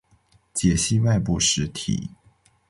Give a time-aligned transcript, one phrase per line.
[0.51, 2.09] 解析外部实体。